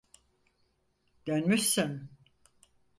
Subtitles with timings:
[1.27, 2.09] Dönmüşsün.